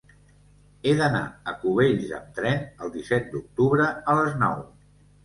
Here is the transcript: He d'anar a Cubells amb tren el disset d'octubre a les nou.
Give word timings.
He 0.85 0.93
d'anar 1.01 1.19
a 1.51 1.53
Cubells 1.65 2.13
amb 2.19 2.31
tren 2.37 2.63
el 2.87 2.95
disset 2.97 3.29
d'octubre 3.35 3.87
a 4.15 4.17
les 4.23 4.35
nou. 4.47 4.57